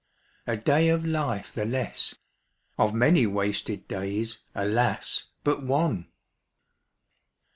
A 0.47 0.57
day 0.57 0.89
of 0.89 1.05
life 1.05 1.53
the 1.53 1.63
less; 1.63 2.15
Of 2.75 2.91
many 2.91 3.27
wasted 3.27 3.87
days, 3.87 4.39
alas, 4.55 5.27
but 5.43 5.61
one! 5.61 6.07